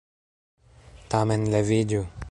[1.15, 2.05] Tamen leviĝu!